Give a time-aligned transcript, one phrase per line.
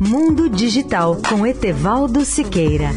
[0.00, 2.90] Mundo Digital com Etevaldo Siqueira.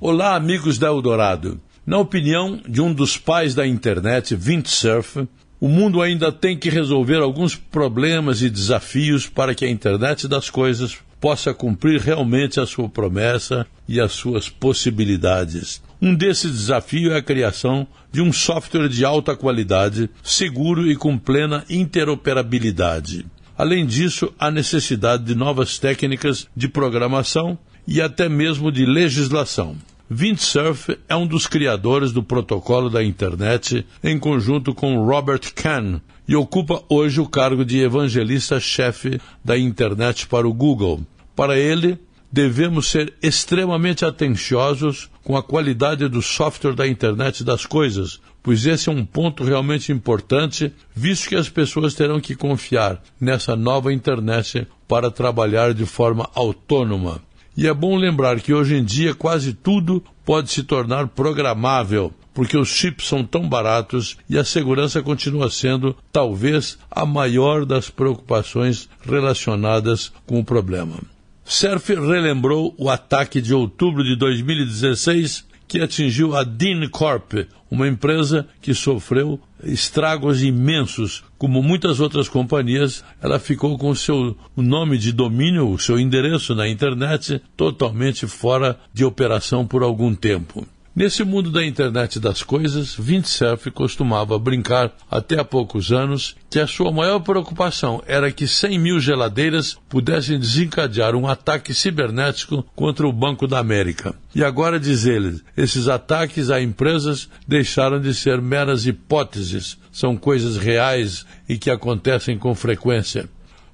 [0.00, 1.60] Olá, amigos da Eldorado.
[1.84, 5.28] Na opinião de um dos pais da internet, Vint Cerf,
[5.60, 10.48] o mundo ainda tem que resolver alguns problemas e desafios para que a internet das
[10.48, 15.80] coisas possa cumprir realmente a sua promessa e as suas possibilidades.
[16.00, 21.16] Um desses desafios é a criação de um software de alta qualidade, seguro e com
[21.16, 23.24] plena interoperabilidade.
[23.56, 29.76] Além disso, há necessidade de novas técnicas de programação e até mesmo de legislação.
[30.14, 36.36] Windsurf é um dos criadores do protocolo da internet em conjunto com Robert Kahn e
[36.36, 41.00] ocupa hoje o cargo de evangelista-chefe da internet para o Google.
[41.34, 41.98] Para ele,
[42.30, 48.90] devemos ser extremamente atenciosos com a qualidade do software da internet das coisas, pois esse
[48.90, 54.66] é um ponto realmente importante, visto que as pessoas terão que confiar nessa nova internet
[54.86, 57.22] para trabalhar de forma autônoma.
[57.56, 62.56] E é bom lembrar que hoje em dia quase tudo pode se tornar programável, porque
[62.56, 68.88] os chips são tão baratos e a segurança continua sendo, talvez, a maior das preocupações
[69.04, 70.98] relacionadas com o problema.
[71.44, 77.32] Cerf relembrou o ataque de outubro de 2016 que atingiu a Dean Corp,
[77.70, 81.24] uma empresa que sofreu estragos imensos.
[81.38, 86.54] Como muitas outras companhias, ela ficou com o seu nome de domínio, o seu endereço
[86.54, 90.68] na internet, totalmente fora de operação por algum tempo.
[90.94, 96.66] Nesse mundo da internet das coisas, Windsurf costumava brincar, até há poucos anos, que a
[96.66, 103.12] sua maior preocupação era que 100 mil geladeiras pudessem desencadear um ataque cibernético contra o
[103.12, 104.14] Banco da América.
[104.34, 110.58] E agora, diz ele, esses ataques a empresas deixaram de ser meras hipóteses, são coisas
[110.58, 113.30] reais e que acontecem com frequência.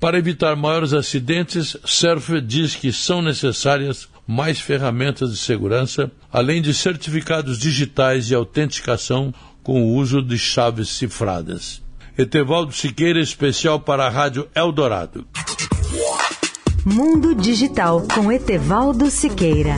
[0.00, 6.72] Para evitar maiores acidentes, Surf diz que são necessárias mais ferramentas de segurança, além de
[6.72, 11.82] certificados digitais de autenticação com o uso de chaves cifradas.
[12.16, 15.26] Etevaldo Siqueira, especial para a Rádio Eldorado.
[16.84, 19.76] Mundo Digital com Etevaldo Siqueira.